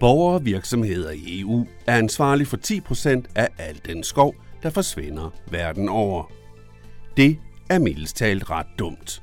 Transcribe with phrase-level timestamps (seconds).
[0.00, 5.30] Borgere og virksomheder i EU er ansvarlige for 10% af al den skov, der forsvinder
[5.50, 6.32] verden over.
[7.16, 7.38] Det
[7.70, 9.22] er mildest talt ret dumt.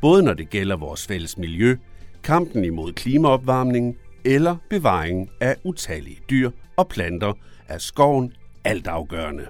[0.00, 1.76] Både når det gælder vores fælles miljø,
[2.22, 7.32] kampen imod klimaopvarmning eller bevaringen af utallige dyr og planter,
[7.68, 8.32] er skoven
[8.64, 9.46] altafgørende.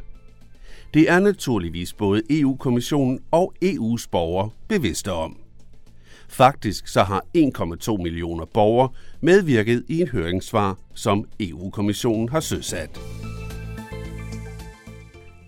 [0.94, 5.43] Det er naturligvis både EU-kommissionen og EU's borgere bevidste om.
[6.28, 8.88] Faktisk så har 1,2 millioner borgere
[9.20, 13.00] medvirket i en høringssvar, som EU-kommissionen har søsat.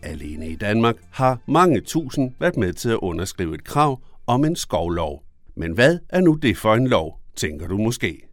[0.02, 4.56] Alene i Danmark har mange tusind været med til at underskrive et krav om en
[4.56, 5.22] skovlov.
[5.56, 8.28] Men hvad er nu det for en lov, tænker du måske?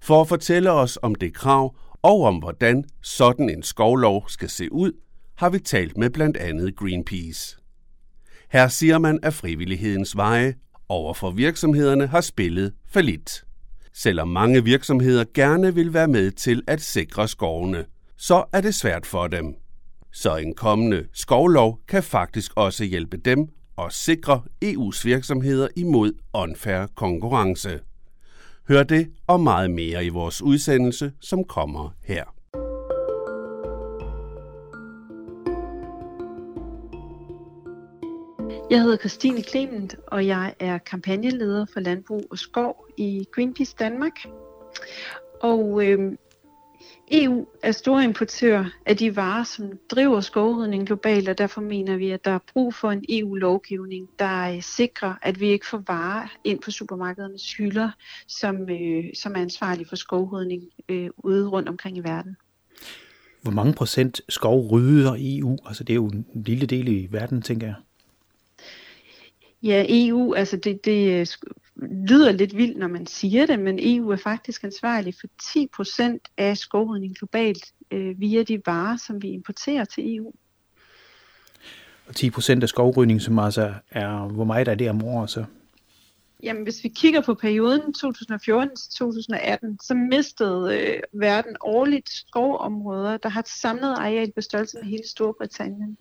[0.00, 4.72] For at fortælle os om det krav og om hvordan sådan en skovlov skal se
[4.72, 4.92] ud,
[5.34, 7.58] har vi talt med blandt andet Greenpeace.
[8.50, 10.54] Her siger man, at frivillighedens veje
[10.92, 13.44] over for virksomhederne har spillet for lidt.
[13.94, 17.84] Selvom mange virksomheder gerne vil være med til at sikre skovene,
[18.16, 19.54] så er det svært for dem.
[20.12, 26.86] Så en kommende skovlov kan faktisk også hjælpe dem og sikre EU's virksomheder imod unfair
[26.94, 27.80] konkurrence.
[28.68, 32.24] Hør det og meget mere i vores udsendelse, som kommer her.
[38.72, 44.12] Jeg hedder Christine Clement, og jeg er kampagneleder for Landbrug og Skov i Greenpeace Danmark.
[45.42, 46.12] Og øh,
[47.10, 52.10] EU er store importør af de varer, som driver skovrydning globalt, og derfor mener vi,
[52.10, 56.28] at der er brug for en EU-lovgivning, der øh, sikrer, at vi ikke får varer
[56.44, 57.90] ind på supermarkedernes hylder,
[58.28, 62.36] som, øh, som er ansvarlige for skovrydning øh, ude rundt omkring i verden.
[63.42, 65.58] Hvor mange procent skov rydder EU?
[65.66, 67.74] Altså det er jo en lille del i verden, tænker jeg.
[69.62, 71.26] Ja, EU, altså det, det øh,
[72.08, 75.26] lyder lidt vildt, når man siger det, men EU er faktisk ansvarlig for
[76.16, 80.32] 10% af skovrydning globalt øh, via de varer, som vi importerer til EU.
[82.06, 85.44] Og 10% af skovrydning, som altså er, hvor meget er det om året så?
[86.42, 93.40] Jamen, hvis vi kigger på perioden 2014-2018, så mistede øh, verden årligt skovområder, der har
[93.40, 95.96] et samlet areal på størrelse med hele Storbritannien.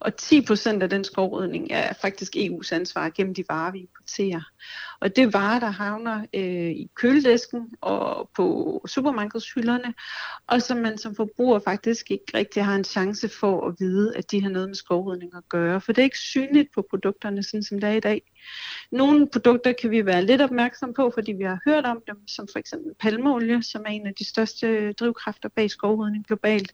[0.00, 4.40] Og 10 procent af den skovrydning er faktisk EU's ansvar gennem de varer, vi importerer.
[5.00, 9.94] Og det er varer, der havner øh, i køledisken og på supermarkedshylderne,
[10.46, 14.30] og som man som forbruger faktisk ikke rigtig har en chance for at vide, at
[14.30, 15.80] de har noget med skovrydning at gøre.
[15.80, 18.22] For det er ikke synligt på produkterne, sådan som det er i dag.
[18.90, 22.48] Nogle produkter kan vi være lidt opmærksom på, fordi vi har hørt om dem, som
[22.52, 26.72] for eksempel palmeolie, som er en af de største drivkræfter bag skovrydning globalt.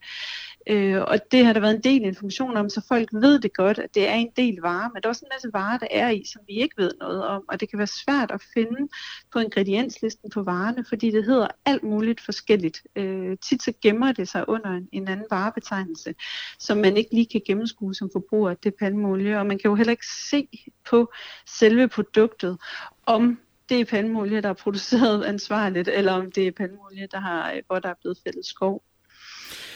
[0.66, 3.78] Øh, og det har der været en del information om, så folk ved det godt,
[3.78, 6.10] at det er en del varer, men der er også en masse varer, der er
[6.10, 8.88] i, som vi ikke ved noget om, og det kan være svært at finde
[9.32, 12.82] på ingredienslisten på varerne, fordi det hedder alt muligt forskelligt.
[12.96, 16.14] Øh, tit så gemmer det sig under en, en anden varebetegnelse,
[16.58, 19.74] som man ikke lige kan gennemskue som forbruger, det er palmeolie, og man kan jo
[19.74, 20.48] heller ikke se
[20.90, 21.12] på
[21.46, 22.58] selve produktet,
[23.06, 23.38] om
[23.68, 27.78] det er palmeolie, der er produceret ansvarligt, eller om det er palmeolie, der har, hvor
[27.78, 28.82] der er blevet fældet skov.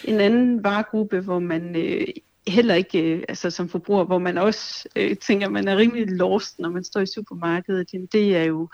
[0.04, 2.06] En anden varegruppe, hvor man øh,
[2.46, 6.58] heller ikke, øh, altså som forbruger, hvor man også øh, tænker, man er rimelig lost,
[6.58, 8.68] når man står i supermarkedet, jamen, det er jo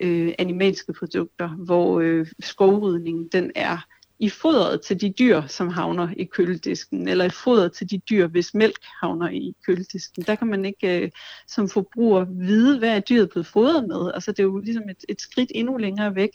[0.00, 3.78] øh, animalske produkter, hvor øh, skovrydningen, den er
[4.20, 8.26] i fodret til de dyr, som havner i køledisken, eller i fodret til de dyr,
[8.26, 10.22] hvis mælk havner i køledisken.
[10.22, 11.10] Der kan man ikke øh,
[11.48, 14.12] som forbruger vide, hvad er dyret blevet fodret med.
[14.14, 16.30] Altså det er jo ligesom et, et skridt endnu længere væk.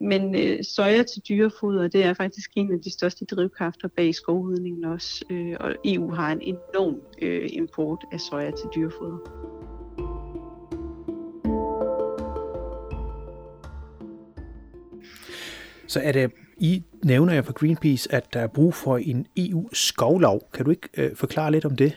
[0.00, 4.84] Men øh, soja til dyrefoder, det er faktisk en af de største drivkræfter bag skovrydningen
[4.84, 5.24] også.
[5.30, 9.18] Øh, og EU har en enorm øh, import af soja til dyrefoder.
[15.86, 20.48] Så er det i nævner jeg for Greenpeace, at der er brug for en EU-skovlov.
[20.52, 21.96] Kan du ikke øh, forklare lidt om det?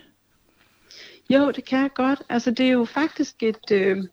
[1.30, 2.22] Jo, det kan jeg godt.
[2.30, 4.04] Altså, det er jo faktisk et, øh,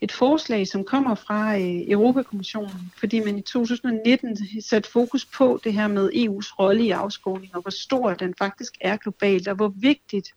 [0.00, 5.72] et forslag, som kommer fra øh, Europakommissionen, fordi man i 2019 satte fokus på det
[5.72, 9.72] her med EU's rolle i afskovning, og hvor stor den faktisk er globalt, og hvor
[9.76, 10.28] vigtigt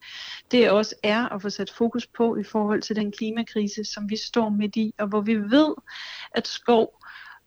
[0.51, 4.17] det også er at få sat fokus på i forhold til den klimakrise, som vi
[4.17, 5.73] står midt i, og hvor vi ved,
[6.35, 6.98] at skov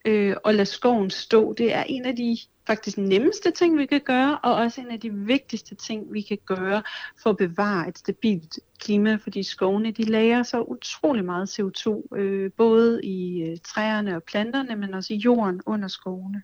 [0.05, 4.01] øh, og lade skoven stå, det er en af de faktisk nemmeste ting, vi kan
[4.01, 6.83] gøre, og også en af de vigtigste ting, vi kan gøre
[7.23, 12.51] for at bevare et stabilt klima, fordi skovene de lager så utrolig meget CO2, øh,
[12.57, 16.43] både i øh, træerne og planterne, men også i jorden under skovene.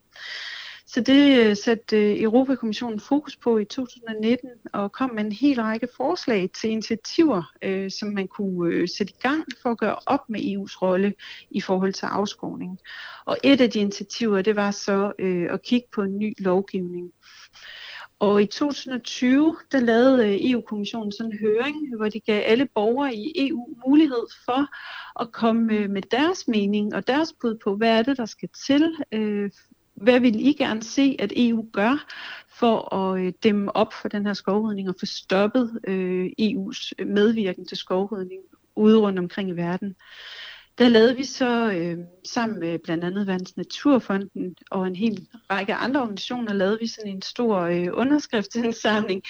[0.94, 5.62] Så det øh, satte øh, Europakommissionen fokus på i 2019 og kom med en hel
[5.62, 9.96] række forslag til initiativer, øh, som man kunne øh, sætte i gang for at gøre
[10.06, 11.14] op med EU's rolle
[11.52, 12.80] i forhold til afskovning.
[13.26, 17.12] Og et af de initiativer, det var så øh, at kigge på en ny lovgivning.
[18.20, 23.16] Og i 2020, der lavede øh, EU-kommissionen sådan en høring, hvor de gav alle borgere
[23.16, 24.68] i EU mulighed for
[25.22, 28.96] at komme med deres mening og deres bud på, hvad er det, der skal til.
[30.02, 32.06] Hvad vil I gerne se, at EU gør
[32.48, 37.08] for at øh, dæmme op for den her skovrydning og få stoppet øh, EU's øh,
[37.08, 38.42] medvirken til skovrydning
[38.76, 39.96] ude rundt omkring i verden?
[40.78, 45.74] Der lavede vi så øh, sammen med blandt andet Verdens Naturfonden og en hel række
[45.74, 49.24] andre organisationer, lavede vi sådan en stor øh, underskriftsindsamling,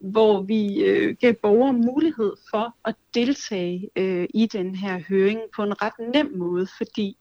[0.00, 5.62] hvor vi øh, gav borgere mulighed for at deltage øh, i den her høring på
[5.62, 7.16] en ret nem måde, fordi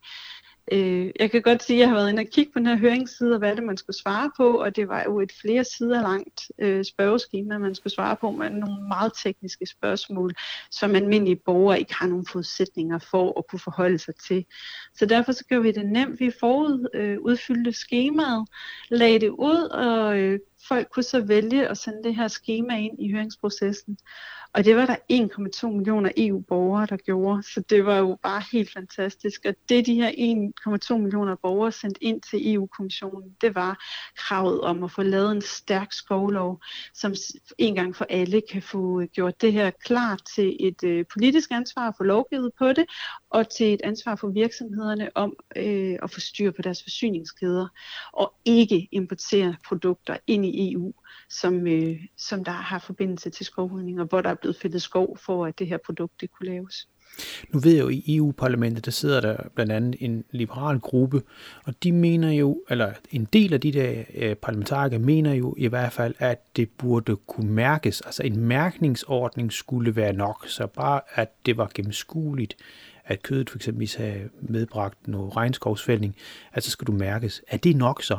[0.72, 2.78] Øh, jeg kan godt sige, at jeg har været inde og kigge på den her
[2.78, 6.02] høringsside, og hvad det man skulle svare på, og det var jo et flere sider
[6.02, 10.34] langt øh, spørgeskema, man skulle svare på med nogle meget tekniske spørgsmål,
[10.72, 14.46] som almindelige borgere ikke har nogen forudsætninger for at kunne forholde sig til.
[14.96, 16.20] Så derfor så gør vi det nemt.
[16.20, 18.48] Vi forud øh, udfyldte skemaet,
[18.90, 23.02] lagde det ud, og øh, folk kunne så vælge at sende det her schema ind
[23.02, 23.98] i høringsprocessen.
[24.56, 24.96] Og det var der
[25.68, 29.42] 1,2 millioner EU-borgere, der gjorde, så det var jo bare helt fantastisk.
[29.46, 30.12] Og det de her
[30.92, 33.84] 1,2 millioner borgere sendt ind til EU-kommissionen, det var
[34.18, 36.62] kravet om at få lavet en stærk skovlov,
[36.94, 37.14] som
[37.58, 41.52] en gang for alle kan få øh, gjort det her klar til et øh, politisk
[41.52, 42.86] ansvar for lovgivet på det,
[43.30, 47.68] og til et ansvar for virksomhederne om øh, at få styr på deres forsyningskæder,
[48.14, 50.94] og ikke importere produkter ind i EU,
[51.30, 55.18] som, øh, som der har forbindelse til skovrydning, og hvor der er blevet fældet skov
[55.18, 56.88] for, at det her produkt det kunne laves.
[57.50, 61.22] Nu ved jeg jo, i EU-parlamentet, der sidder der blandt andet en liberal gruppe,
[61.64, 65.68] og de mener jo, eller en del af de der øh, parlamentarikere mener jo i
[65.68, 71.02] hvert fald, at det burde kunne mærkes, altså en mærkningsordning skulle være nok, så bare
[71.14, 72.56] at det var gennemskueligt,
[73.06, 76.16] at kødet for eksempel havde medbragt noget regnskovsfældning,
[76.54, 77.42] altså skal du mærkes.
[77.48, 78.18] Er det nok så?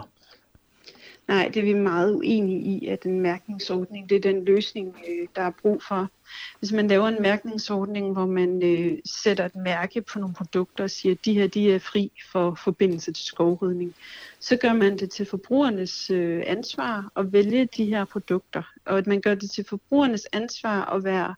[1.29, 5.29] Nej, det er vi meget uenige i, at en mærkningsordning, det er den løsning, øh,
[5.37, 6.11] der er brug for.
[6.59, 10.91] Hvis man laver en mærkningsordning, hvor man øh, sætter et mærke på nogle produkter og
[10.91, 13.95] siger, at de her de er fri for forbindelse til skovrydning,
[14.41, 18.63] så gør man det til forbrugernes øh, ansvar at vælge de her produkter.
[18.85, 21.35] Og at man gør det til forbrugernes ansvar at være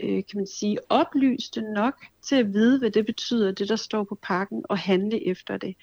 [0.00, 4.04] øh, kan man sige, oplyste nok til at vide, hvad det betyder, det der står
[4.04, 5.76] på pakken, og handle efter det.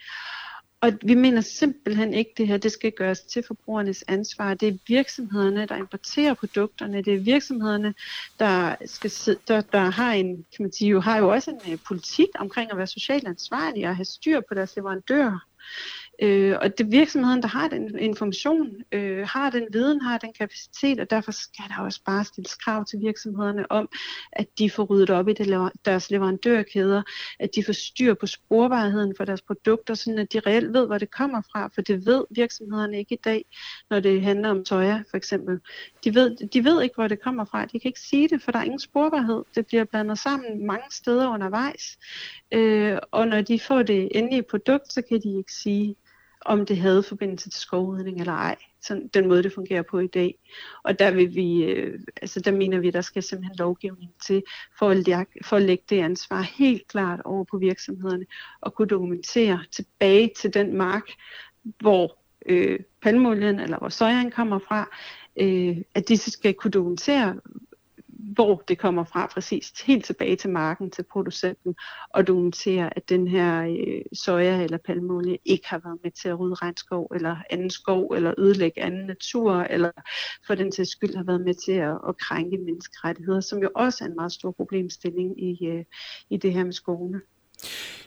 [0.81, 4.53] Og vi mener simpelthen ikke, det her det skal gøres til forbrugernes ansvar.
[4.53, 7.01] Det er virksomhederne, der importerer produkterne.
[7.01, 7.93] Det er virksomhederne,
[8.39, 9.11] der, skal,
[9.47, 12.71] der, der har en, kan man sige, jo, har jo også en uh, politik omkring
[12.71, 15.39] at være socialt ansvarlige og have styr på deres leverandører.
[16.21, 20.33] Øh, og det er virksomheden, der har den information, øh, har den viden, har den
[20.33, 23.89] kapacitet, og derfor skal der også bare stilles krav til virksomhederne om,
[24.31, 27.01] at de får ryddet op i det, deres leverandørkæder,
[27.39, 30.97] at de får styr på sporbarheden for deres produkter, sådan at de reelt ved, hvor
[30.97, 33.45] det kommer fra, for det ved virksomhederne ikke i dag,
[33.89, 35.59] når det handler om soja for eksempel.
[36.03, 38.51] De ved, de ved ikke, hvor det kommer fra, de kan ikke sige det, for
[38.51, 39.43] der er ingen sporbarhed.
[39.55, 41.97] Det bliver blandet sammen mange steder undervejs,
[42.51, 45.95] øh, og når de får det endelige produkt, så kan de ikke sige,
[46.45, 48.55] om det havde forbindelse til skovrydning eller ej.
[48.81, 50.35] Sådan den måde, det fungerer på i dag.
[50.83, 54.43] Og der vil vi, øh, altså der mener vi, at der skal simpelthen lovgivning til
[54.79, 58.25] for at, lægge, for at lægge det ansvar helt klart over på virksomhederne
[58.61, 61.03] og kunne dokumentere tilbage til den mark,
[61.63, 64.89] hvor øh, palmolien eller hvor sojaen kommer fra,
[65.37, 67.35] øh, at de skal kunne dokumentere,
[68.19, 71.75] hvor det kommer fra præcist, helt tilbage til marken, til producenten,
[72.09, 76.39] og dokumentere, at den her øh, soja eller palmeolie ikke har været med til at
[76.39, 79.91] rydde regnskov eller anden skov, eller ødelægge anden natur, eller
[80.47, 84.03] for den til skyld har været med til at, at krænke menneskerettigheder, som jo også
[84.03, 85.85] er en meget stor problemstilling i, øh,
[86.29, 87.21] i det her med skovene.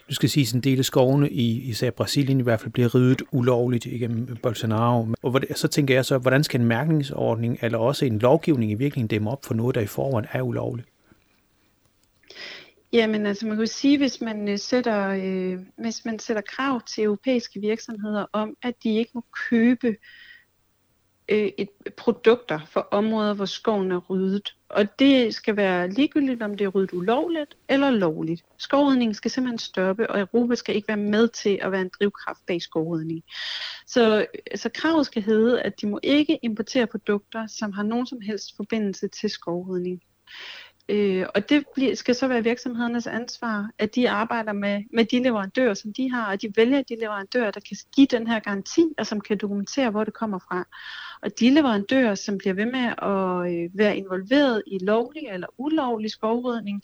[0.08, 3.22] Du skal sige, en del af skovene i især Brasilien i hvert fald bliver ryddet
[3.32, 5.06] ulovligt igennem Bolsonaro.
[5.22, 9.08] Og så tænker jeg så, hvordan skal en mærkningsordning eller også en lovgivning i virkeligheden
[9.08, 10.88] dæmme op for noget, der i forvejen er ulovligt?
[12.92, 17.04] Jamen altså man kan sige, hvis man øh, sætter, øh, hvis man sætter krav til
[17.04, 19.96] europæiske virksomheder om, at de ikke må købe
[21.28, 24.54] øh, et produkter for områder, hvor skoven er ryddet.
[24.72, 28.44] Og det skal være ligegyldigt, om det er ryddet ulovligt eller lovligt.
[28.58, 32.46] Skovrydningen skal simpelthen stoppe, og Europa skal ikke være med til at være en drivkraft
[32.46, 33.22] bag skovrydning.
[33.86, 38.20] Så, så kravet skal hedde, at de må ikke importere produkter, som har nogen som
[38.20, 40.02] helst forbindelse til skovrydning.
[40.88, 45.22] Øh, og det bliver, skal så være virksomhedernes ansvar, at de arbejder med, med de
[45.22, 48.84] leverandører, som de har, og de vælger de leverandører, der kan give den her garanti,
[48.98, 50.64] og som kan dokumentere, hvor det kommer fra.
[51.22, 56.10] Og de leverandører, som bliver ved med at øh, være involveret i lovlig eller ulovlig
[56.10, 56.82] skovrydning,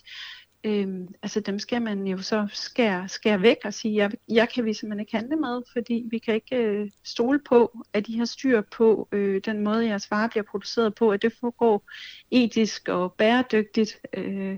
[0.63, 4.65] Øhm, altså dem skal man jo så skære, skære væk og sige, jeg, jeg kan
[4.65, 8.25] vi simpelthen ikke handle med, fordi vi kan ikke øh, stole på, at de har
[8.25, 11.89] styr på øh, den måde, jeres varer bliver produceret på, at det foregår
[12.31, 13.99] etisk og bæredygtigt.
[14.13, 14.57] Øh,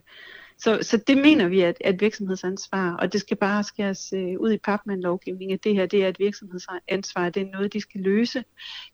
[0.63, 4.51] så, så det mener vi er et virksomhedsansvar, og det skal bare skæres øh, ud
[4.51, 7.73] i pap med en lovgivning, at det her det er et virksomhedsansvar, det er noget,
[7.73, 8.43] de skal løse.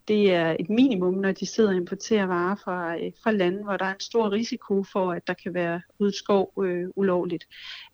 [0.08, 3.78] Det er et minimum, når de sidder og importerer varer fra, øh, fra lande, hvor
[3.78, 7.48] der er en stor risiko for, at der kan være udskov øh, ulovligt.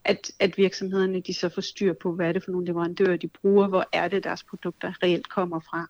[0.06, 3.28] At, at virksomhederne de så får styr på, hvad er det for nogle leverandører, de
[3.28, 5.88] bruger, hvor er det, deres produkter reelt kommer fra.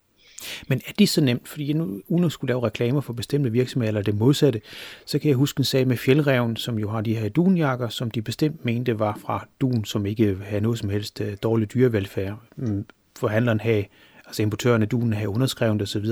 [0.68, 1.48] Men er det så nemt?
[1.48, 4.62] Fordi nu, uden at skulle lave reklamer for bestemte virksomheder eller det modsatte,
[5.06, 8.12] så kan jeg huske en sag med fjeldreven, som jo har de her dunjakker, som
[8.12, 12.38] de bestemt mente var fra dun, som ikke havde noget som helst øh, dårlig dyrevelfærd.
[12.56, 12.86] Mm,
[13.20, 13.86] forhandleren havde
[14.26, 16.06] altså importøren af duen havde underskrevet det osv.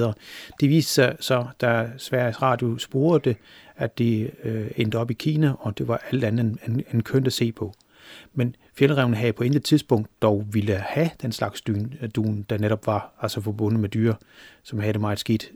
[0.59, 3.37] Det viste sig så, da Sveriges Radio spurgte det,
[3.75, 7.27] at de øh, endte op i Kina, og det var alt andet end, end kønt
[7.27, 7.73] at se på.
[8.33, 12.57] Men fjeldrevne havde på intet tidspunkt dog ville have den slags dun, øh, dun, der
[12.57, 14.13] netop var altså forbundet med dyr,
[14.63, 15.51] som havde det meget skidt.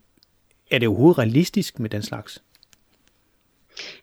[0.71, 2.43] Er det overhovedet realistisk med den slags?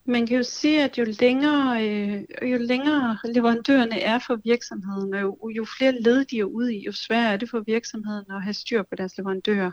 [0.05, 5.21] Man kan jo sige, at jo længere, øh, jo længere leverandørerne er for virksomheden, og
[5.21, 8.43] jo, jo flere led de er ude i, jo sværere er det for virksomheden at
[8.43, 9.71] have styr på deres leverandører.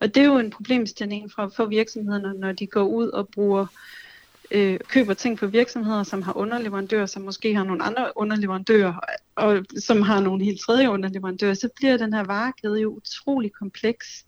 [0.00, 3.62] Og det er jo en problemstilling for, for virksomhederne, når de går ud og bruger
[3.62, 4.01] øh,
[4.52, 8.94] øh, køber ting på virksomheder, som har underleverandører, som måske har nogle andre underleverandører,
[9.36, 14.24] og som har nogle helt tredje underleverandører, så bliver den her varekæde jo utrolig kompleks.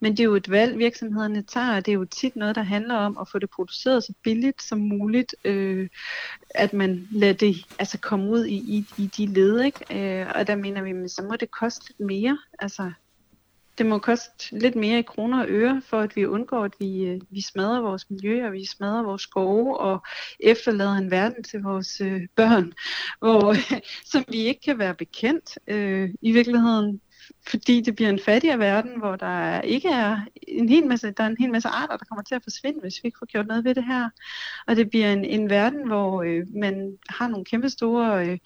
[0.00, 2.62] Men det er jo et valg, virksomhederne tager, og det er jo tit noget, der
[2.62, 5.88] handler om at få det produceret så billigt som muligt, øh,
[6.50, 10.20] at man lader det altså komme ud i, i, i de led, ikke?
[10.20, 12.38] Øh, og der mener vi, så må det koste lidt mere.
[12.58, 12.92] Altså,
[13.78, 17.04] det må koste lidt mere i kroner og øre, for at vi undgår, at vi,
[17.04, 20.02] øh, vi smadrer vores miljø, og vi smadrer vores skove, og
[20.40, 22.72] efterlader en verden til vores øh, børn,
[23.20, 23.54] hvor,
[24.12, 27.00] som vi ikke kan være bekendt øh, i virkeligheden
[27.48, 31.28] fordi det bliver en fattigere verden, hvor der ikke er en hel masse, der er
[31.28, 33.64] en hel masse arter, der kommer til at forsvinde, hvis vi ikke får gjort noget
[33.64, 34.10] ved det her.
[34.66, 38.38] Og det bliver en, en verden, hvor øh, man har nogle kæmpe store øh,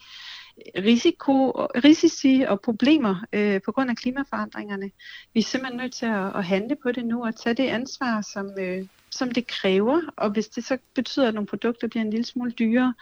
[0.76, 1.50] risiko,
[1.84, 4.90] risici og problemer øh, på grund af klimaforandringerne.
[5.34, 8.20] Vi er simpelthen nødt til at, at handle på det nu og tage det ansvar,
[8.32, 10.00] som, øh, som det kræver.
[10.16, 12.94] Og hvis det så betyder, at nogle produkter bliver en lille smule dyrere,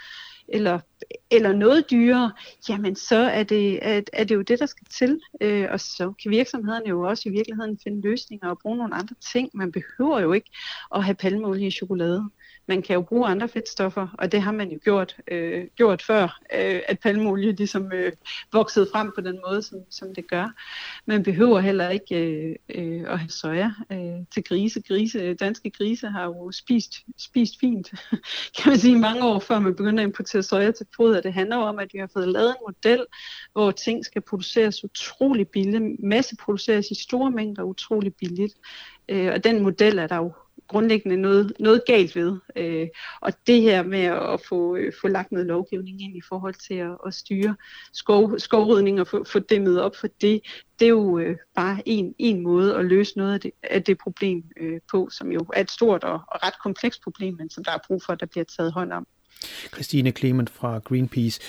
[0.48, 0.80] eller,
[1.30, 2.32] eller noget dyrere,
[2.68, 5.20] jamen så er det, er, er det jo det, der skal til.
[5.40, 9.16] Øh, og så kan virksomhederne jo også i virkeligheden finde løsninger og bruge nogle andre
[9.32, 9.50] ting.
[9.54, 10.50] Man behøver jo ikke
[10.94, 12.30] at have palmeolie i chokolade
[12.66, 16.22] man kan jo bruge andre fedtstoffer, og det har man jo gjort, øh, gjort før,
[16.54, 18.12] øh, at palmeolie ligesom øh,
[18.52, 20.48] voksede frem på den måde, som, som det gør.
[21.06, 24.82] Man behøver heller ikke øh, øh, at have soja øh, til grise.
[24.82, 25.34] grise.
[25.34, 27.90] Danske grise har jo spist, spist fint,
[28.58, 31.20] kan man sige, mange år før man begynder at importere soja til foder.
[31.20, 33.06] Det handler jo om, at vi har fået lavet en model,
[33.52, 38.54] hvor ting skal produceres utrolig billigt, masse produceres i store mængder utrolig billigt.
[39.08, 40.32] Øh, og den model er der jo
[40.70, 42.38] grundlæggende noget, noget galt ved.
[42.56, 42.88] Øh,
[43.20, 46.74] og det her med at få, øh, få lagt noget lovgivning ind i forhold til
[46.74, 47.56] at, at styre
[47.92, 50.40] skov, skovrydning og få, få dæmmet op for det,
[50.78, 53.98] det er jo øh, bare en, en måde at løse noget af det, af det
[53.98, 57.64] problem øh, på, som jo er et stort og, og ret komplekst problem, men som
[57.64, 59.06] der er brug for, at der bliver taget hånd om.
[59.72, 61.40] Christine Clement fra Greenpeace.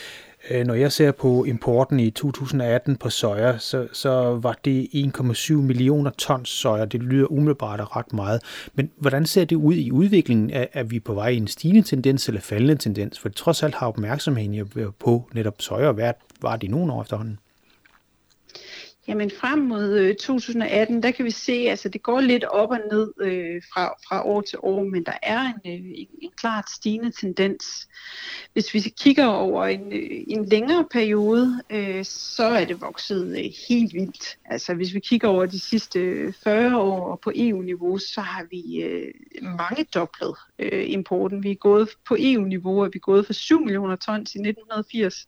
[0.50, 5.54] Øh, når jeg ser på importen i 2018 på soja, så, så var det 1,7
[5.54, 6.86] millioner tons soja.
[6.86, 8.42] Det lyder umiddelbart ret meget.
[8.74, 10.50] Men hvordan ser det ud i udviklingen?
[10.50, 13.20] Er, er vi på vej i en stigende tendens eller faldende tendens?
[13.20, 14.68] For trods alt har opmærksomheden
[15.00, 17.38] på netop soja været var det nogle år efterhånden.
[19.12, 22.80] Jamen frem mod øh, 2018, der kan vi se, altså, det går lidt op og
[22.92, 26.70] ned øh, fra, fra år til år, men der er en, øh, en, en klart
[26.70, 27.88] stigende tendens.
[28.54, 33.52] Hvis vi kigger over en, øh, en længere periode, øh, så er det vokset øh,
[33.70, 34.38] helt vildt.
[34.46, 38.82] Altså hvis vi kigger over de sidste øh, 40 år på EU-niveau, så har vi
[38.84, 41.44] øh, mange doblet øh, importen.
[41.44, 45.28] Vi er gået på EU-niveau, og vi er gået fra 7 millioner tons i 1980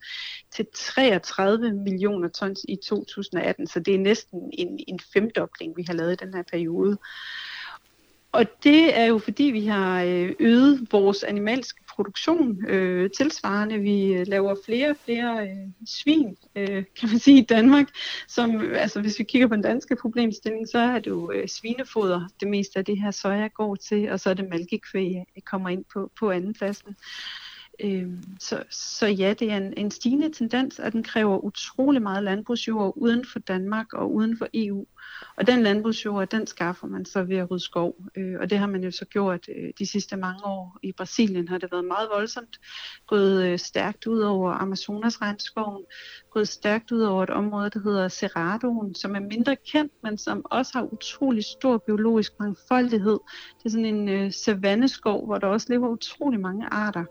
[0.55, 5.93] til 33 millioner tons i 2018, så det er næsten en, en femdobling, vi har
[5.93, 6.97] lavet i den her periode.
[8.33, 13.79] Og det er jo fordi, vi har øh, øget vores animalske produktion øh, tilsvarende.
[13.79, 17.87] Vi øh, laver flere og flere øh, svin, øh, kan man sige, i Danmark.
[18.27, 22.27] Som, altså, hvis vi kigger på den danske problemstilling, så er det jo øh, svinefoder,
[22.39, 25.69] det meste af det her soja går til, og så er det mælkekvæg, øh, kommer
[25.69, 26.55] ind på, på anden
[27.79, 32.23] Øh, så, så ja, det er en, en stigende tendens, at den kræver utrolig meget
[32.23, 34.85] landbrugsjord uden for Danmark og uden for EU.
[35.35, 37.95] Og den landbrugsjord, den skaffer man så ved at rydde skov.
[38.17, 40.77] Øh, og det har man jo så gjort øh, de sidste mange år.
[40.83, 42.59] I Brasilien har det været meget voldsomt.
[43.07, 45.83] Gået øh, stærkt ud over Amazonas regnskoven.
[46.31, 50.45] Gået stærkt ud over et område, der hedder Cerradoen, som er mindre kendt, men som
[50.45, 53.19] også har utrolig stor biologisk mangfoldighed.
[53.57, 57.05] Det er sådan en øh, savanneskov, hvor der også lever utrolig mange arter.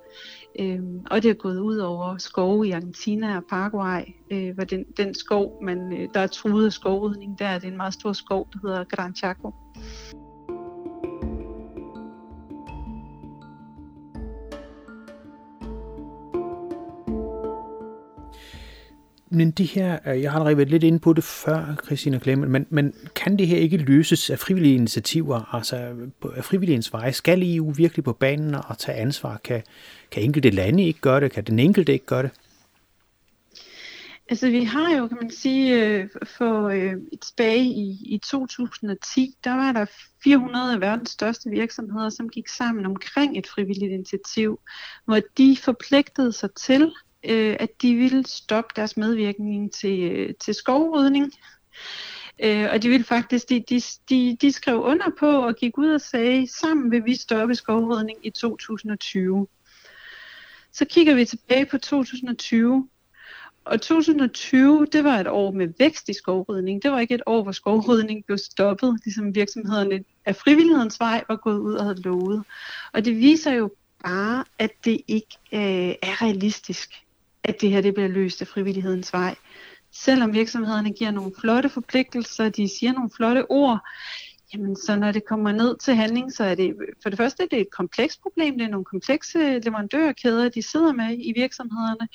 [0.59, 0.81] Øh,
[1.11, 5.15] og det er gået ud over skove i Argentina og Paraguay, øh, hvor den, den
[5.15, 8.49] skov, man, øh, der er truet af skovrydning, der er det en meget stor skov,
[8.53, 9.55] der hedder Gran Chaco.
[19.35, 22.51] men det her, øh, jeg har allerede været lidt inde på det før, Christina Klemmen,
[22.51, 25.77] men, men kan det her ikke løses af frivillige initiativer, altså
[26.37, 27.13] af frivilligens vej?
[27.13, 29.41] Skal EU virkelig på banen og tage ansvar?
[29.45, 29.63] Kan,
[30.11, 31.33] kan enkelte lande ikke gøre det?
[31.33, 32.31] Kan den enkelte ikke gøre det?
[34.33, 39.51] Altså vi har jo, kan man sige, øh, for øh, tilbage i, i 2010, der
[39.51, 39.87] var der
[40.25, 44.61] 400 af verdens største virksomheder, som gik sammen omkring et frivilligt initiativ,
[45.05, 46.93] hvor de forpligtede sig til
[47.25, 51.33] øh, at de ville stoppe deres medvirkning til, øh, til skovrydning.
[52.45, 55.89] Øh, og de ville faktisk, de, de, de, de skrev under på og gik ud
[55.89, 59.47] og sagde, sammen vil vi stoppe skovrydning i 2020.
[60.73, 62.89] Så kigger vi tilbage på 2020,
[63.65, 66.83] og 2020, det var et år med vækst i skovrydning.
[66.83, 71.37] Det var ikke et år, hvor skovrydning blev stoppet, ligesom virksomhederne af frivillighedens vej var
[71.37, 72.45] gået ud og havde lovet.
[72.93, 73.71] Og det viser jo
[74.05, 76.91] bare, at det ikke øh, er realistisk
[77.45, 79.35] at det her det bliver løst af frivillighedens vej.
[79.93, 83.79] Selvom virksomhederne giver nogle flotte forpligtelser, de siger nogle flotte ord,
[84.55, 87.57] jamen så når det kommer ned til handling, så er det for det første det
[87.57, 92.09] er et komplekst problem, det er nogle komplekse leverandørkæder, de sidder med i virksomhederne,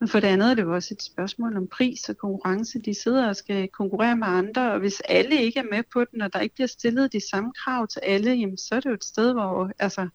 [0.00, 2.78] men for det andet er det jo også et spørgsmål om pris og konkurrence.
[2.78, 6.22] De sidder og skal konkurrere med andre, og hvis alle ikke er med på den,
[6.22, 8.94] og der ikke bliver stillet de samme krav til alle, jamen så er det jo
[8.94, 10.08] et sted, hvor altså,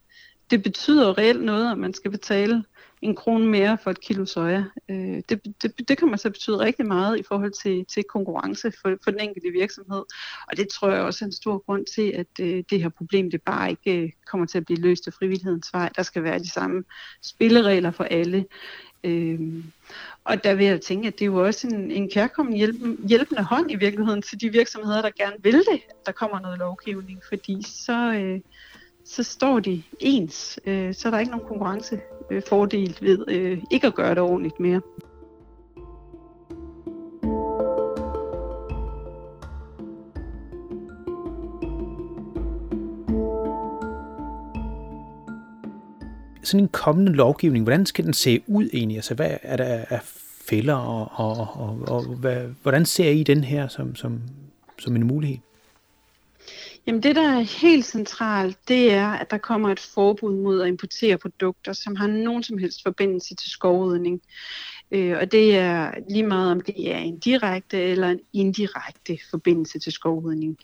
[0.52, 2.64] det betyder reelt noget, at man skal betale
[3.02, 4.64] en krone mere for et kilo soja.
[4.90, 8.98] Øh, det, det, det kommer så betyde rigtig meget i forhold til, til konkurrence for,
[9.04, 10.04] for den enkelte virksomhed.
[10.48, 13.32] Og det tror jeg også er en stor grund til, at øh, det her problem
[13.32, 15.90] det bare ikke øh, kommer til at blive løst af frivillighedens vej.
[15.96, 16.84] Der skal være de samme
[17.22, 18.46] spilleregler for alle.
[19.04, 19.40] Øh,
[20.24, 22.76] og der vil jeg tænke, at det er jo også en, en kærkommen hjælp,
[23.08, 26.60] hjælpende hånd i virkeligheden til de virksomheder, der gerne vil det, at der kommer noget
[26.60, 28.40] lovgivning, fordi så, øh,
[29.06, 30.60] så står de ens.
[30.66, 34.60] Øh, så er der ikke nogen konkurrencefordel øh, ved øh, ikke at gøre det ordentligt
[34.60, 34.82] mere.
[46.44, 48.98] sådan en kommende lovgivning, hvordan skal den se ud egentlig?
[48.98, 50.00] Altså, hvad er der af
[50.50, 54.22] fælder, og, og, og, og hvad, hvordan ser I den her som, som,
[54.80, 55.38] som en mulighed?
[56.88, 60.68] Jamen det, der er helt centralt, det er, at der kommer et forbud mod at
[60.68, 64.22] importere produkter, som har nogen som helst forbindelse til skovrydning.
[64.92, 69.80] Øh, og det er lige meget, om det er en direkte eller en indirekte forbindelse
[69.80, 70.58] til skovrydning.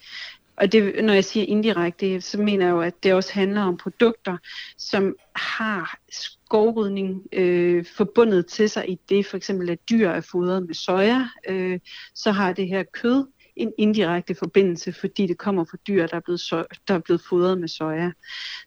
[0.56, 3.78] Og det, når jeg siger indirekte, så mener jeg jo, at det også handler om
[3.78, 4.38] produkter,
[4.78, 10.68] som har skovrydning øh, forbundet til sig i det, for eksempel at dyr er fodret
[10.68, 11.80] med soja, øh,
[12.16, 13.26] så har det her kød
[13.62, 17.22] en indirekte forbindelse, fordi det kommer fra dyr, der er blevet, so- der er blevet
[17.30, 18.12] fodret med soja.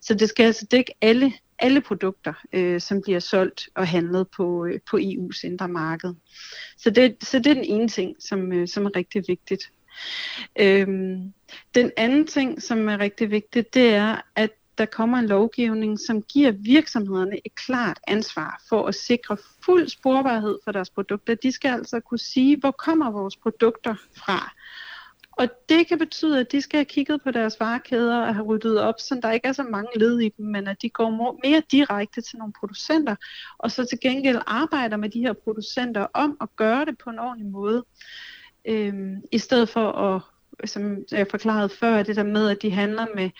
[0.00, 4.66] Så det skal altså dække alle, alle produkter, øh, som bliver solgt og handlet på,
[4.66, 6.14] øh, på EU's indre marked.
[6.76, 9.72] Så det, så det er den ene ting, som, øh, som er rigtig vigtigt.
[10.60, 11.32] Øhm,
[11.74, 16.22] den anden ting, som er rigtig vigtigt, det er, at der kommer en lovgivning, som
[16.22, 21.34] giver virksomhederne et klart ansvar for at sikre fuld sporbarhed for deres produkter.
[21.34, 24.54] De skal altså kunne sige, hvor kommer vores produkter fra.
[25.32, 28.80] Og det kan betyde, at de skal have kigget på deres varekæder og have ryddet
[28.80, 31.62] op, så der ikke er så mange led i dem, men at de går mere
[31.70, 33.16] direkte til nogle producenter,
[33.58, 37.18] og så til gengæld arbejder med de her producenter om at gøre det på en
[37.18, 37.84] ordentlig måde.
[38.64, 40.22] Øhm, I stedet for at,
[40.68, 43.30] som jeg forklarede før, det der med, at de handler med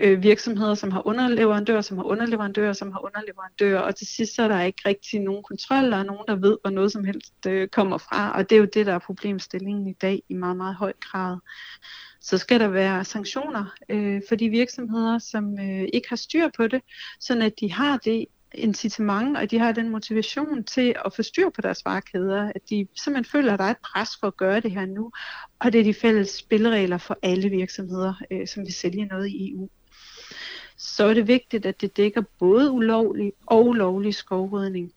[0.00, 4.42] øh, virksomheder, som har underleverandører, som har underleverandører, som har underleverandører, og til sidst så
[4.42, 7.46] er der ikke rigtig nogen kontrol, der er nogen, der ved, hvor noget som helst
[7.46, 10.56] øh, kommer fra, og det er jo det, der er problemstillingen i dag i meget,
[10.56, 11.36] meget høj grad.
[12.20, 16.66] Så skal der være sanktioner øh, for de virksomheder, som øh, ikke har styr på
[16.66, 16.82] det,
[17.20, 21.50] sådan at de har det incitament, og de har den motivation til at få styr
[21.50, 24.60] på deres varekæder, at de simpelthen føler, at der er et pres for at gøre
[24.60, 25.12] det her nu,
[25.58, 29.52] og det er de fælles spilleregler for alle virksomheder, øh, som vil sælge noget i
[29.52, 29.68] EU
[30.76, 34.92] så er det vigtigt, at det dækker både ulovlig og lovlig skovrydning.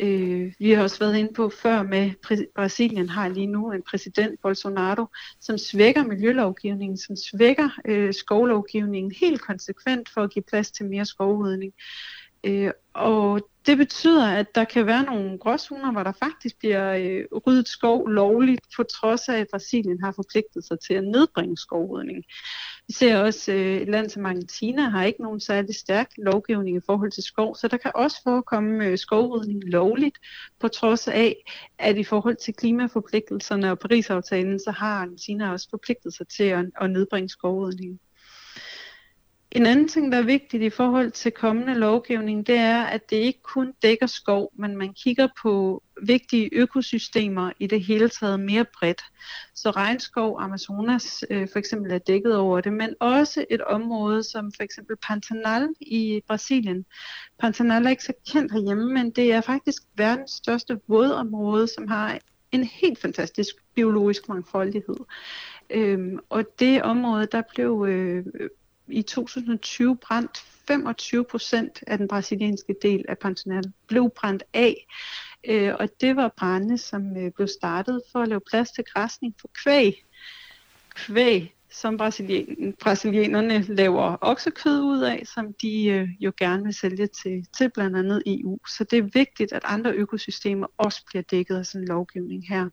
[0.00, 2.10] Øh, vi har også været inde på før med,
[2.54, 5.06] Brasilien har lige nu en præsident, Bolsonaro,
[5.40, 11.04] som svækker miljølovgivningen, som svækker øh, skovlovgivningen helt konsekvent for at give plads til mere
[11.04, 11.72] skovrydning.
[12.44, 17.40] Øh, og det betyder, at der kan være nogle gråzoner, hvor der faktisk bliver øh,
[17.46, 22.24] ryddet skov lovligt, på trods af, at Brasilien har forpligtet sig til at nedbringe skovrydning.
[22.88, 26.76] Vi ser også, at øh, et land som Argentina har ikke nogen særlig stærk lovgivning
[26.76, 30.18] i forhold til skov, så der kan også forekomme øh, skovrydning lovligt,
[30.60, 31.36] på trods af,
[31.78, 36.66] at i forhold til klimaforpligtelserne og Paris-aftalen, så har Argentina også forpligtet sig til at,
[36.80, 38.00] at nedbringe skovrydningen.
[39.50, 43.16] En anden ting, der er vigtigt i forhold til kommende lovgivning, det er, at det
[43.16, 48.64] ikke kun dækker skov, men man kigger på vigtige økosystemer i det hele taget mere
[48.78, 49.02] bredt.
[49.54, 54.52] Så regnskov, Amazonas øh, for eksempel er dækket over det, men også et område som
[54.56, 56.84] for eksempel Pantanal i Brasilien.
[57.38, 62.18] Pantanal er ikke så kendt herhjemme, men det er faktisk verdens største vådområde, som har
[62.52, 64.96] en helt fantastisk biologisk mangfoldighed.
[65.70, 68.24] Øhm, og det område, der blev øh,
[68.88, 74.86] i 2020 brændt 25 procent af den brasilianske del af Pantanal blev brændt af.
[75.48, 79.34] Øh, og det var brænde, som øh, blev startet for at lave plads til græsning
[79.40, 80.04] for kvæg.
[80.94, 87.06] Kvæg, som brasilien, brasilianerne laver oksekød ud af, som de øh, jo gerne vil sælge
[87.06, 88.58] til, til blandt andet EU.
[88.68, 92.68] Så det er vigtigt, at andre økosystemer også bliver dækket af sådan en lovgivning her.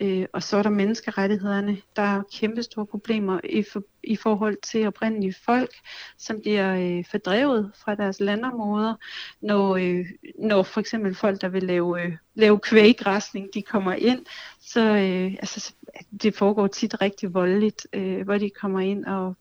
[0.00, 1.78] Øh, og så er der menneskerettighederne.
[1.96, 5.70] Der er kæmpe store problemer i, for, i forhold til oprindelige folk,
[6.18, 8.94] som bliver øh, fordrevet fra deres landområder,
[9.40, 10.06] når, øh,
[10.38, 14.26] når for eksempel folk, der vil lave, øh, lave kvæggræsning, de kommer ind.
[14.60, 15.74] Så øh, altså,
[16.22, 19.36] det foregår tit rigtig voldeligt, øh, hvor de kommer ind og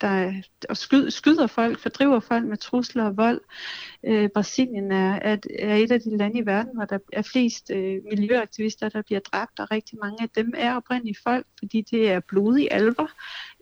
[0.00, 3.40] der og skyd, skyder folk, fordriver folk med trusler og vold.
[4.04, 7.70] Øh, Brasilien er, er, er et af de lande i verden, hvor der er flest
[7.70, 12.10] øh, miljøaktivister, der bliver dræbt, og rigtig mange af dem er oprindelige folk, fordi det
[12.10, 13.06] er blodige alver.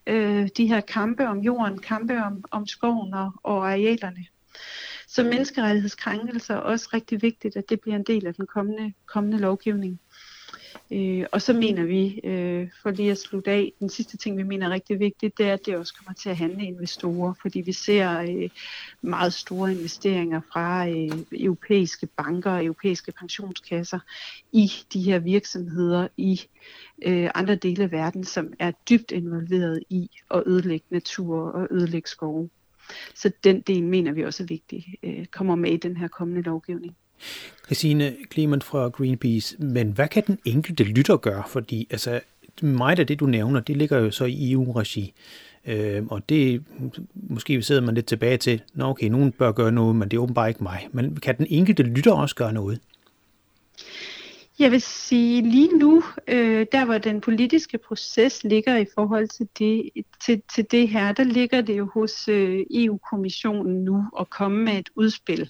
[0.06, 4.26] Øh, de her kampe om jorden, kampe om, om skoven og, og arealerne.
[5.08, 9.38] Så menneskerettighedskrænkelser er også rigtig vigtigt, at det bliver en del af den kommende, kommende
[9.38, 10.00] lovgivning.
[10.92, 14.42] Øh, og så mener vi, øh, for lige at slutte af, den sidste ting, vi
[14.42, 17.60] mener er rigtig vigtigt, det er, at det også kommer til at handle investorer, fordi
[17.60, 18.50] vi ser øh,
[19.02, 23.98] meget store investeringer fra øh, europæiske banker og europæiske pensionskasser
[24.52, 26.40] i de her virksomheder i
[27.02, 32.08] øh, andre dele af verden, som er dybt involveret i at ødelægge natur og ødelægge
[32.08, 32.50] skove.
[33.14, 36.42] Så den del mener vi også er vigtig, øh, kommer med i den her kommende
[36.42, 36.96] lovgivning.
[37.66, 41.42] Christine Clement fra Greenpeace, men hvad kan den enkelte lytter gøre?
[41.48, 42.20] Fordi altså,
[42.62, 45.14] meget af det, du nævner, det ligger jo så i EU-regi.
[45.66, 46.64] Øh, og det,
[47.14, 50.20] måske sidder man lidt tilbage til, nå okay, nogen bør gøre noget, men det er
[50.20, 50.88] åbenbart ikke mig.
[50.92, 52.80] Men kan den enkelte lytter også gøre noget?
[54.58, 59.48] Jeg vil sige lige nu, øh, der hvor den politiske proces ligger i forhold til
[59.58, 59.90] det,
[60.24, 64.78] til, til det her, der ligger det jo hos øh, EU-kommissionen nu at komme med
[64.78, 65.40] et udspil.
[65.40, 65.48] Øh,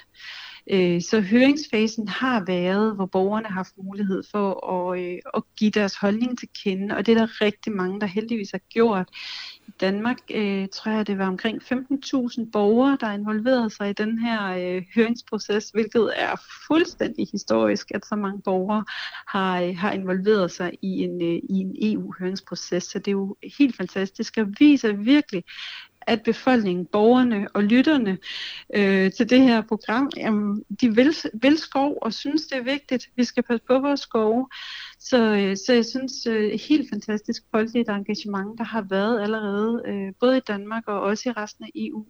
[0.70, 5.70] Øh, så høringsfasen har været, hvor borgerne har haft mulighed for at, øh, at give
[5.70, 9.09] deres holdning til kende, og det er der rigtig mange, der heldigvis har gjort.
[9.68, 14.18] I Danmark øh, tror jeg, det var omkring 15.000 borgere, der involverede sig i den
[14.18, 18.85] her øh, høringsproces, hvilket er fuldstændig historisk, at så mange borgere
[19.28, 22.85] har, øh, har involveret sig i en, øh, i en EU-høringsproces.
[22.85, 25.44] Så det er jo helt fantastisk og viser virkelig,
[26.08, 28.18] at befolkningen, borgerne og lytterne
[28.74, 33.10] øh, til det her program, jamen, de vil, vil skov og synes, det er vigtigt.
[33.16, 34.48] Vi skal passe på vores skove.
[34.98, 40.12] Så, øh, så jeg synes øh, helt fantastisk folkeligt engagement, der har været allerede, øh,
[40.20, 42.06] både i Danmark og også i resten af EU.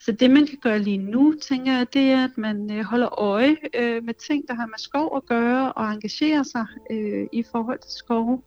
[0.00, 3.20] Så det man kan gøre lige nu, tænker jeg, det er, at man øh, holder
[3.20, 7.44] øje øh, med ting, der har med skov at gøre, og engagerer sig øh, i
[7.52, 8.44] forhold til skov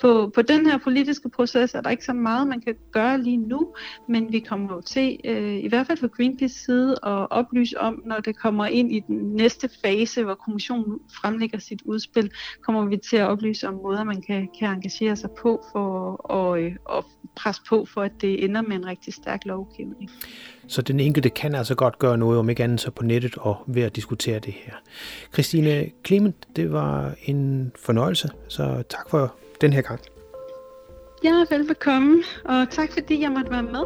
[0.00, 3.36] på, på den her politiske proces er der ikke så meget, man kan gøre lige
[3.36, 3.74] nu,
[4.08, 8.02] men vi kommer jo til, øh, i hvert fald fra Greenpeace side, at oplyse om,
[8.06, 12.30] når det kommer ind i den næste fase, hvor kommissionen fremlægger sit udspil,
[12.62, 16.62] kommer vi til at oplyse om måder, man kan, kan engagere sig på for og,
[16.62, 17.04] øh, at
[17.36, 20.10] presse på for, at det ender med en rigtig stærk lovgivning.
[20.66, 23.56] Så den enkelte kan altså godt gøre noget, om ikke andet så på nettet og
[23.66, 24.72] ved at diskutere det her.
[25.32, 30.00] Christine Clement, det var en fornøjelse, så tak for den her gang.
[31.24, 33.84] Ja, velbekomme, og tak fordi jeg måtte være med.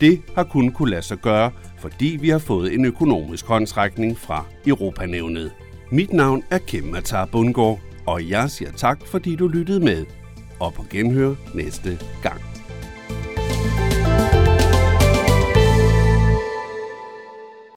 [0.00, 4.44] Det har kun kunne lade sig gøre, fordi vi har fået en økonomisk håndtrækning fra
[4.66, 5.52] Europanævnet.
[5.92, 10.04] Mit navn er Kim Matar Bundgaard, og jeg siger tak, fordi du lyttede med.
[10.60, 12.55] Og på genhør næste gang.